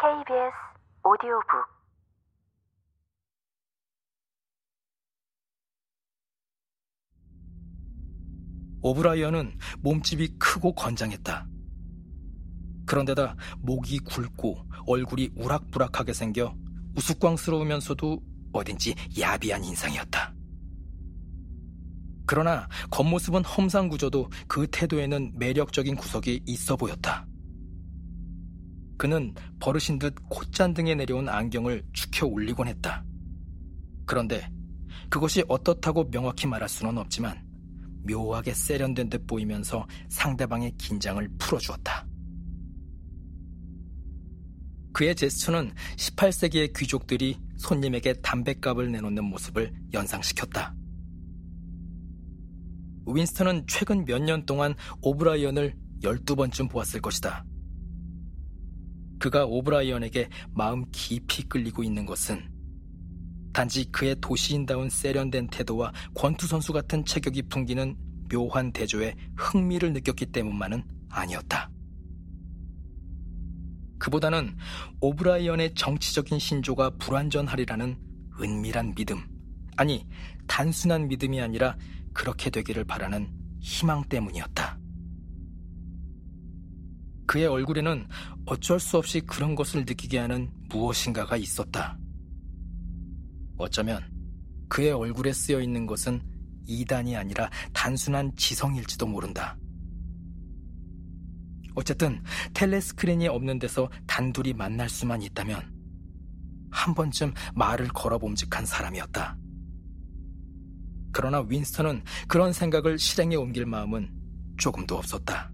KBS 0.00 0.50
오디오북 1.04 1.44
오브라이언은 8.80 9.58
몸집이 9.80 10.38
크고 10.38 10.74
건장했다. 10.74 11.46
그런데다 12.86 13.36
목이 13.58 13.98
굵고 13.98 14.64
얼굴이 14.86 15.32
우락부락하게 15.36 16.14
생겨 16.14 16.56
우스꽝스러우면서도 16.96 18.22
어딘지 18.54 18.94
야비한 19.18 19.62
인상이었다. 19.62 20.32
그러나 22.24 22.66
겉모습은 22.90 23.44
험상궂어도 23.44 24.30
그 24.48 24.66
태도에는 24.70 25.32
매력적인 25.34 25.96
구석이 25.96 26.44
있어 26.46 26.76
보였다. 26.76 27.26
그는 29.00 29.34
버르신 29.60 29.98
듯 29.98 30.14
콧잔등에 30.28 30.94
내려온 30.94 31.26
안경을 31.26 31.82
축혀 31.94 32.26
올리곤 32.26 32.68
했다. 32.68 33.02
그런데 34.04 34.46
그것이 35.08 35.42
어떻다고 35.48 36.10
명확히 36.10 36.46
말할 36.46 36.68
수는 36.68 36.98
없지만 36.98 37.42
묘하게 38.06 38.52
세련된 38.52 39.08
듯 39.08 39.26
보이면서 39.26 39.86
상대방의 40.10 40.72
긴장을 40.76 41.26
풀어주었다. 41.38 42.06
그의 44.92 45.14
제스처는 45.14 45.72
18세기의 45.96 46.76
귀족들이 46.76 47.40
손님에게 47.56 48.20
담뱃값을 48.20 48.92
내놓는 48.92 49.24
모습을 49.24 49.72
연상시켰다. 49.94 50.74
윈스턴은 53.06 53.64
최근 53.66 54.04
몇 54.04 54.20
년 54.20 54.44
동안 54.44 54.74
오브라이언을 55.00 55.74
12번쯤 56.02 56.68
보았을 56.68 57.00
것이다. 57.00 57.46
그가 59.20 59.44
오브라이언에게 59.44 60.30
마음 60.54 60.86
깊이 60.90 61.44
끌리고 61.44 61.84
있는 61.84 62.06
것은 62.06 62.50
단지 63.52 63.84
그의 63.92 64.16
도시인다운 64.20 64.88
세련된 64.88 65.48
태도와 65.48 65.92
권투 66.14 66.46
선수 66.46 66.72
같은 66.72 67.04
체격이 67.04 67.42
풍기는 67.42 67.96
묘한 68.32 68.72
대조에 68.72 69.14
흥미를 69.36 69.92
느꼈기 69.92 70.26
때문만은 70.26 70.82
아니었다. 71.10 71.70
그보다는 73.98 74.56
오브라이언의 75.00 75.74
정치적인 75.74 76.38
신조가 76.38 76.96
불완전하리라는 76.98 77.98
은밀한 78.40 78.94
믿음, 78.94 79.18
아니 79.76 80.06
단순한 80.46 81.08
믿음이 81.08 81.42
아니라 81.42 81.76
그렇게 82.14 82.48
되기를 82.48 82.84
바라는 82.84 83.30
희망 83.60 84.02
때문이었다. 84.04 84.78
그의 87.26 87.46
얼굴에는 87.46 88.08
어쩔 88.50 88.80
수 88.80 88.98
없이 88.98 89.20
그런 89.20 89.54
것을 89.54 89.84
느끼게 89.84 90.18
하는 90.18 90.50
무엇인가가 90.70 91.36
있었다. 91.36 91.96
어쩌면 93.56 94.02
그의 94.68 94.90
얼굴에 94.90 95.32
쓰여 95.32 95.60
있는 95.60 95.86
것은 95.86 96.20
이단이 96.66 97.14
아니라 97.14 97.48
단순한 97.72 98.34
지성일지도 98.34 99.06
모른다. 99.06 99.56
어쨌든 101.76 102.20
텔레스크린이 102.52 103.28
없는 103.28 103.60
데서 103.60 103.88
단둘이 104.08 104.54
만날 104.54 104.88
수만 104.88 105.22
있다면 105.22 105.72
한 106.72 106.92
번쯤 106.92 107.32
말을 107.54 107.86
걸어 107.90 108.18
봄직한 108.18 108.66
사람이었다. 108.66 109.38
그러나 111.12 111.40
윈스턴은 111.42 112.02
그런 112.26 112.52
생각을 112.52 112.98
실행에 112.98 113.36
옮길 113.36 113.64
마음은 113.64 114.10
조금도 114.58 114.96
없었다. 114.96 115.52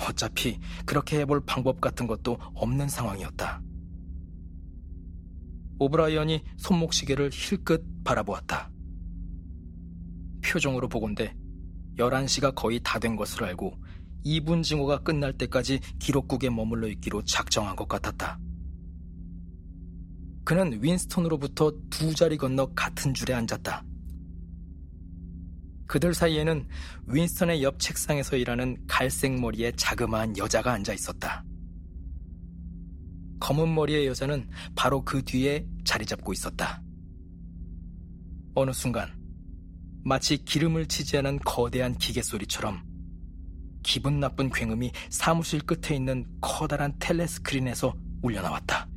어차피 0.00 0.58
그렇게 0.84 1.20
해볼 1.20 1.44
방법 1.46 1.80
같은 1.80 2.06
것도 2.06 2.38
없는 2.54 2.88
상황이었다. 2.88 3.62
오브라이언이 5.78 6.42
손목시계를 6.58 7.30
힐끗 7.32 7.84
바라보았다. 8.04 8.70
표정으로 10.44 10.88
보건대 10.88 11.34
11시가 11.98 12.54
거의 12.54 12.80
다 12.82 12.98
된 12.98 13.16
것을 13.16 13.44
알고 13.44 13.78
2분 14.24 14.62
증오가 14.62 15.00
끝날 15.02 15.32
때까지 15.32 15.80
기록국에 15.98 16.50
머물러 16.50 16.88
있기로 16.88 17.22
작정한 17.24 17.76
것 17.76 17.88
같았다. 17.88 18.38
그는 20.44 20.82
윈스턴으로부터 20.82 21.72
두 21.90 22.14
자리 22.14 22.36
건너 22.36 22.66
같은 22.74 23.14
줄에 23.14 23.34
앉았다. 23.34 23.84
그들 25.86 26.14
사이에는 26.14 26.66
윈스턴의 27.06 27.62
옆 27.62 27.78
책상에서 27.78 28.36
일하는 28.36 28.76
갈색 28.86 29.38
머리의 29.38 29.74
자그마한 29.76 30.36
여자가 30.36 30.72
앉아 30.72 30.92
있었다. 30.92 31.44
검은 33.40 33.74
머리의 33.74 34.06
여자는 34.06 34.48
바로 34.74 35.04
그 35.04 35.22
뒤에 35.22 35.66
자리 35.84 36.04
잡고 36.04 36.32
있었다. 36.32 36.82
어느 38.54 38.72
순간 38.72 39.12
마치 40.04 40.38
기름을 40.38 40.86
치지 40.86 41.18
않은 41.18 41.40
거대한 41.40 41.96
기계 41.98 42.22
소리처럼 42.22 42.82
기분 43.82 44.18
나쁜 44.18 44.50
굉음이 44.50 44.90
사무실 45.10 45.60
끝에 45.60 45.96
있는 45.96 46.26
커다란 46.40 46.92
텔레스크린에서 46.98 47.94
울려나왔다. 48.22 48.88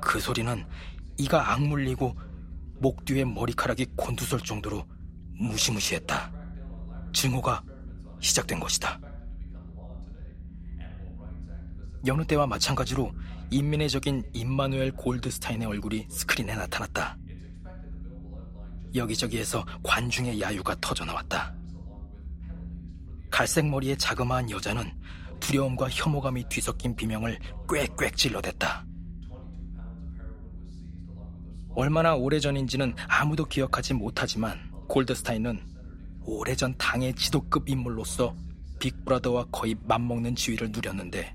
그 0.00 0.20
소리는 0.20 0.64
이가 1.18 1.52
악물리고 1.52 2.16
목 2.80 3.04
뒤에 3.04 3.24
머리카락이 3.24 3.86
곤두설 3.96 4.40
정도로 4.40 4.84
무시무시했다. 5.38 6.32
증오가 7.12 7.62
시작된 8.20 8.58
것이다. 8.60 9.00
여느 12.06 12.24
때와 12.24 12.46
마찬가지로 12.46 13.12
인민의적인 13.50 14.30
임마누엘 14.32 14.92
골드스타인의 14.92 15.68
얼굴이 15.68 16.06
스크린에 16.10 16.56
나타났다. 16.56 17.16
여기저기에서 18.94 19.64
관중의 19.82 20.40
야유가 20.40 20.76
터져나왔다. 20.80 21.54
갈색 23.30 23.66
머리의 23.66 23.96
자그마한 23.96 24.50
여자는 24.50 24.92
두려움과 25.40 25.88
혐오감이 25.90 26.48
뒤섞인 26.48 26.94
비명을 26.94 27.38
꽥꽥 27.68 28.16
찔러댔다. 28.16 28.84
얼마나 31.74 32.14
오래전인지는 32.14 32.94
아무도 33.08 33.44
기억하지 33.44 33.94
못하지만 33.94 34.70
골드스타인은 34.88 35.60
오래전 36.24 36.74
당의 36.76 37.14
지도급 37.14 37.68
인물로서 37.68 38.36
빅브라더와 38.78 39.46
거의 39.50 39.74
맞먹는 39.84 40.34
지위를 40.34 40.70
누렸는데 40.70 41.34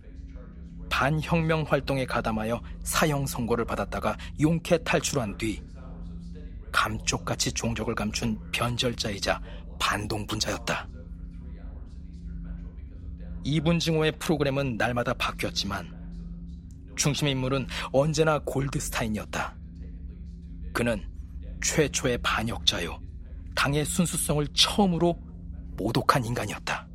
반혁명 0.89 1.65
활동에 1.67 2.05
가담하여 2.05 2.61
사형 2.83 3.25
선고를 3.25 3.65
받았다가 3.65 4.17
용케 4.39 4.79
탈출한 4.79 5.37
뒤 5.37 5.61
감쪽같이 6.71 7.51
종적을 7.51 7.95
감춘 7.95 8.39
변절자이자 8.51 9.41
반동분자였다. 9.79 10.87
이분 13.43 13.79
증오의 13.79 14.13
프로그램은 14.19 14.77
날마다 14.77 15.13
바뀌었지만 15.13 15.95
중심 16.95 17.27
인물은 17.27 17.67
언제나 17.91 18.39
골드스타인이었다. 18.39 19.56
그는 20.77 21.03
최초의 21.63 22.19
반역자요. 22.19 23.01
당의 23.55 23.83
순수성을 23.83 24.45
처음으로 24.53 25.19
모독한 25.75 26.23
인간이었다. 26.23 26.87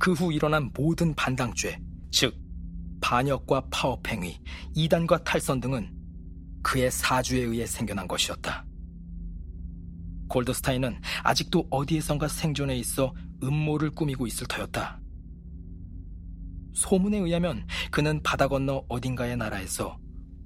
그 0.00 0.12
후 0.12 0.32
일어난 0.32 0.72
모든 0.74 1.14
반당죄, 1.14 1.78
즉 2.10 2.36
반역과 3.00 3.68
파업행위, 3.70 4.40
이단과 4.74 5.22
탈선 5.22 5.60
등은 5.60 5.88
그의 6.64 6.90
사주에 6.90 7.42
의해 7.42 7.64
생겨난 7.64 8.08
것이었다. 8.08 8.66
골드스타인은 10.28 11.00
아직도 11.22 11.68
어디에선가 11.70 12.26
생존해 12.26 12.76
있어 12.78 13.14
음모를 13.40 13.90
꾸미고 13.90 14.26
있을 14.26 14.48
터였다. 14.48 15.00
소문에 16.74 17.18
의하면 17.18 17.64
그는 17.92 18.20
바다 18.24 18.48
건너 18.48 18.84
어딘가의 18.88 19.36
나라에서 19.36 19.96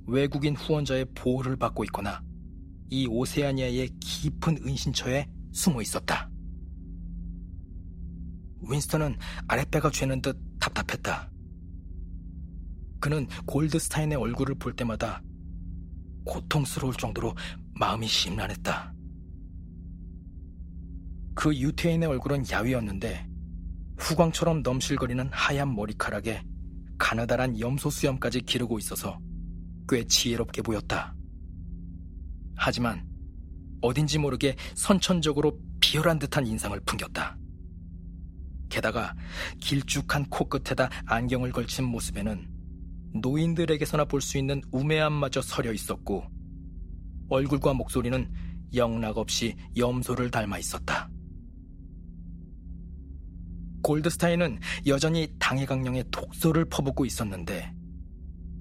외국인 0.07 0.57
후원자의 0.57 1.07
보호를 1.15 1.57
받고 1.57 1.85
있거나 1.85 2.23
이 2.91 3.07
오세아니아의 3.07 3.89
깊은 4.01 4.59
은신처에 4.67 5.27
숨어 5.53 5.81
있었다. 5.83 6.31
윈스턴은 8.69 9.17
아랫배가 9.49 9.91
죄는 9.91 10.23
듯 10.23 10.39
답답했다. 10.61 11.31
그는 13.01 13.27
골드스타인의 13.47 14.17
얼굴을 14.17 14.55
볼 14.57 14.75
때마다 14.75 15.23
고통스러울 16.25 16.95
정도로 16.95 17.35
마음이 17.75 18.07
심란했다. 18.07 18.95
그 21.35 21.57
유태인의 21.57 22.09
얼굴은 22.09 22.45
야위였는데 22.51 23.27
후광처럼 23.99 24.63
넘실거리는 24.63 25.29
하얀 25.33 25.75
머리카락에 25.75 26.43
가느다란 26.99 27.59
염소 27.59 27.91
수염까지 27.91 28.43
기르고 28.43 28.79
있어서 28.79 29.19
꽤 29.89 30.05
지혜롭게 30.05 30.63
보였다. 30.63 31.15
하지만 32.57 33.07
어딘지 33.81 34.19
모르게 34.19 34.57
선천적으로 34.75 35.59
비열한 35.81 36.19
듯한 36.19 36.47
인상을 36.47 36.79
풍겼다. 36.81 37.37
게다가 38.69 39.15
길쭉한 39.61 40.31
코끝에다 40.31 40.89
안경을 41.07 41.53
걸친 41.53 41.85
모습에는 41.85 42.49
노인들에게서나 43.15 44.07
볼 44.07 44.21
수 44.23 44.39
있는 44.39 44.63
우매함마저 44.71 45.43
서려 45.43 45.73
있었고 45.73 46.25
얼굴과 47.29 47.75
목소리는 47.75 48.33
영락없이 48.75 49.55
염소를 49.77 50.31
닮아 50.31 50.59
있었다. 50.59 51.11
골드스타인은 53.83 54.61
여전히 54.87 55.35
당해강령의 55.39 56.05
독소를 56.11 56.65
퍼붓고 56.67 57.05
있었는데 57.05 57.75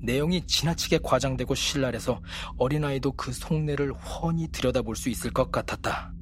내용이 0.02 0.46
지나치게 0.48 1.00
과장되고 1.04 1.54
신랄해서 1.54 2.22
어린아이도 2.58 3.14
그 3.14 3.32
속내를 3.32 3.94
훤히 3.94 4.48
들여다볼 4.52 4.96
수 4.96 5.10
있을 5.10 5.32
것 5.32 5.52
같았다. 5.52 6.14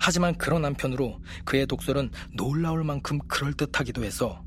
하지만 0.00 0.36
그런 0.36 0.64
한편으로 0.64 1.20
그의 1.44 1.66
독설은 1.66 2.10
놀라울 2.34 2.84
만큼 2.84 3.18
그럴듯하기도 3.28 4.02
해서 4.02 4.42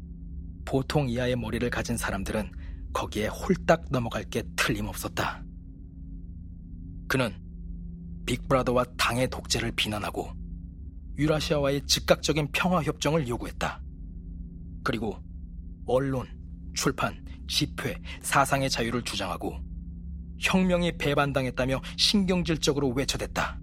보통 0.65 1.09
이하의 1.09 1.35
머리를 1.35 1.69
가진 1.69 1.95
사람들은 1.95 2.51
거기에 2.91 3.27
홀딱 3.27 3.85
넘어갈 3.91 4.23
게 4.23 4.43
틀림없었다. 4.55 5.43
그는 7.07 7.33
빅브라더와 8.25 8.85
당의 8.97 9.29
독재를 9.29 9.71
비난하고 9.73 10.31
유라시아와의 11.17 11.85
즉각적인 11.85 12.51
평화협정을 12.51 13.27
요구했다. 13.27 13.81
그리고 14.83 15.17
언론, 15.85 16.27
출판, 16.73 17.23
집회, 17.47 17.95
사상의 18.21 18.69
자유를 18.69 19.03
주장하고 19.03 19.59
혁명이 20.39 20.97
배반당했다며 20.97 21.81
신경질적으로 21.97 22.89
외쳐댔다. 22.89 23.59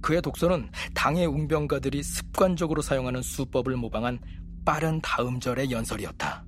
그의 0.00 0.22
독서는 0.22 0.70
당의 0.94 1.26
웅병가들이 1.26 2.02
습관적으로 2.02 2.80
사용하는 2.80 3.22
수법을 3.22 3.76
모방한 3.76 4.18
빠른 4.64 5.00
다음절의 5.00 5.70
연설이었다. 5.70 6.45